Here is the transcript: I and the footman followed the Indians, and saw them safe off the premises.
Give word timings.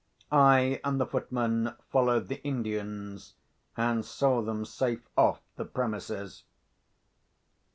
I 0.31 0.81
and 0.83 0.99
the 0.99 1.05
footman 1.05 1.75
followed 1.91 2.27
the 2.27 2.41
Indians, 2.43 3.35
and 3.77 4.03
saw 4.03 4.41
them 4.41 4.65
safe 4.65 5.07
off 5.15 5.41
the 5.57 5.65
premises. 5.65 6.43